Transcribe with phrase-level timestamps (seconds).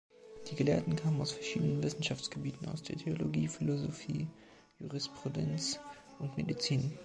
[0.49, 4.25] Die Gelehrten kamen aus verschiedenen Wissenschaftsgebieten, aus der Theologie, Philosophie,
[4.79, 5.79] Jurisprudenz
[6.17, 6.97] und Medizin.